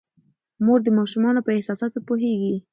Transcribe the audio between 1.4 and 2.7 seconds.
په احساساتو پوهیږي.